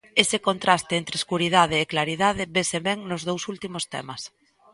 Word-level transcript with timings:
Ese 0.23 0.37
contraste 0.47 0.93
entre 1.01 1.15
escuridade 1.21 1.75
e 1.83 1.89
claridade 1.93 2.43
vese 2.55 2.77
ben 2.87 2.99
nos 3.09 3.21
dous 3.29 3.43
últimos 3.53 3.83
temas. 3.93 4.21